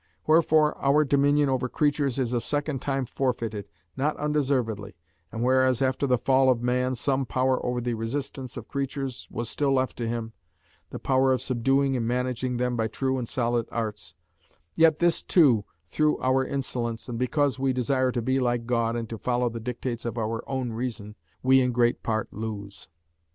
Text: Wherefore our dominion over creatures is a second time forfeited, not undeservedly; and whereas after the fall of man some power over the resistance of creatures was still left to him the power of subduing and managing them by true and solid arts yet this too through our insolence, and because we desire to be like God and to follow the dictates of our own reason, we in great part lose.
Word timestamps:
Wherefore 0.25 0.75
our 0.83 1.05
dominion 1.05 1.47
over 1.47 1.69
creatures 1.69 2.17
is 2.17 2.33
a 2.33 2.41
second 2.41 2.81
time 2.81 3.05
forfeited, 3.05 3.67
not 3.95 4.17
undeservedly; 4.17 4.95
and 5.31 5.43
whereas 5.43 5.79
after 5.79 6.07
the 6.07 6.17
fall 6.17 6.49
of 6.49 6.63
man 6.63 6.95
some 6.95 7.23
power 7.23 7.63
over 7.63 7.79
the 7.79 7.93
resistance 7.93 8.57
of 8.57 8.67
creatures 8.67 9.27
was 9.29 9.47
still 9.47 9.71
left 9.71 9.95
to 9.97 10.07
him 10.07 10.33
the 10.89 10.97
power 10.97 11.31
of 11.31 11.39
subduing 11.39 11.95
and 11.95 12.07
managing 12.07 12.57
them 12.57 12.75
by 12.75 12.87
true 12.87 13.19
and 13.19 13.29
solid 13.29 13.67
arts 13.71 14.15
yet 14.75 14.97
this 14.97 15.21
too 15.21 15.65
through 15.85 16.19
our 16.19 16.43
insolence, 16.43 17.07
and 17.07 17.19
because 17.19 17.59
we 17.59 17.71
desire 17.71 18.11
to 18.11 18.23
be 18.23 18.39
like 18.39 18.65
God 18.65 18.95
and 18.95 19.07
to 19.07 19.19
follow 19.19 19.49
the 19.49 19.59
dictates 19.59 20.03
of 20.03 20.17
our 20.17 20.43
own 20.49 20.71
reason, 20.73 21.13
we 21.43 21.61
in 21.61 21.71
great 21.71 22.01
part 22.01 22.33
lose. 22.33 22.87